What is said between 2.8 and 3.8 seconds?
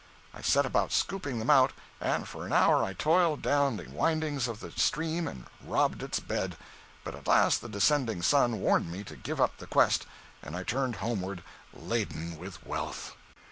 I toiled down